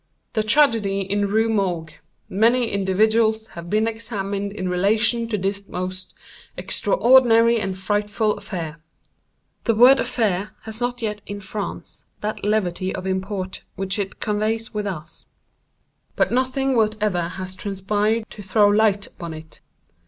[0.33, 6.15] "The Tragedy in the Rue Morgue.—Many individuals have been examined in relation to this most
[6.57, 8.77] extraordinary and frightful affair"
[9.65, 14.73] [The word 'affaire' has not yet, in France, that levity of import which it conveys
[14.73, 15.27] with us],
[16.15, 19.61] "but nothing whatever has transpired to throw light upon it.